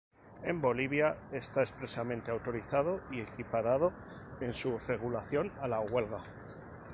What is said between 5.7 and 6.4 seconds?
huelga.